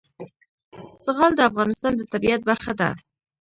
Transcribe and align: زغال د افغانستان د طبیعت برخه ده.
زغال 1.05 1.31
د 1.35 1.41
افغانستان 1.49 1.93
د 1.97 2.01
طبیعت 2.13 2.41
برخه 2.49 2.73
ده. 2.79 2.89